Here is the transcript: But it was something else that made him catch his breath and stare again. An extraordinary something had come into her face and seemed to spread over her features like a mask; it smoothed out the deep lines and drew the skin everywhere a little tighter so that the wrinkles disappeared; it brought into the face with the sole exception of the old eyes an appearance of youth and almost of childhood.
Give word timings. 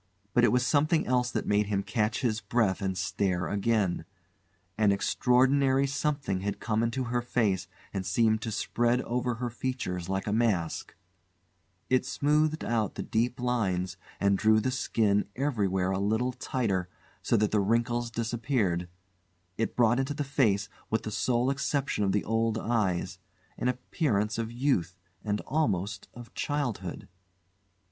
But 0.33 0.43
it 0.43 0.51
was 0.51 0.65
something 0.65 1.05
else 1.05 1.29
that 1.29 1.45
made 1.45 1.67
him 1.67 1.83
catch 1.83 2.21
his 2.21 2.41
breath 2.41 2.81
and 2.81 2.97
stare 2.97 3.47
again. 3.47 4.05
An 4.75 4.91
extraordinary 4.91 5.85
something 5.85 6.39
had 6.41 6.59
come 6.59 6.81
into 6.81 7.03
her 7.03 7.21
face 7.21 7.67
and 7.93 8.03
seemed 8.03 8.41
to 8.41 8.49
spread 8.51 9.03
over 9.03 9.35
her 9.35 9.51
features 9.51 10.09
like 10.09 10.25
a 10.25 10.33
mask; 10.33 10.95
it 11.87 12.03
smoothed 12.03 12.65
out 12.65 12.95
the 12.95 13.03
deep 13.03 13.39
lines 13.39 13.95
and 14.19 14.39
drew 14.39 14.59
the 14.59 14.71
skin 14.71 15.25
everywhere 15.35 15.91
a 15.91 15.99
little 15.99 16.31
tighter 16.33 16.89
so 17.21 17.37
that 17.37 17.51
the 17.51 17.59
wrinkles 17.61 18.09
disappeared; 18.09 18.89
it 19.55 19.75
brought 19.75 19.99
into 19.99 20.15
the 20.15 20.23
face 20.23 20.67
with 20.89 21.03
the 21.03 21.11
sole 21.11 21.51
exception 21.51 22.03
of 22.03 22.11
the 22.11 22.23
old 22.25 22.57
eyes 22.57 23.19
an 23.55 23.67
appearance 23.67 24.39
of 24.39 24.51
youth 24.51 24.95
and 25.23 25.41
almost 25.41 26.07
of 26.15 26.33
childhood. 26.33 27.07